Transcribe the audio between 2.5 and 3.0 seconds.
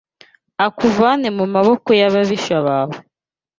bawe.